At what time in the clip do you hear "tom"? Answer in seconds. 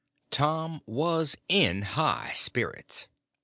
0.31-0.81